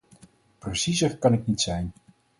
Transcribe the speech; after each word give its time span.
Preciezer 0.59 1.17
kan 1.17 1.33
ik 1.33 1.47
niet 1.47 1.61
zijn. 1.61 1.91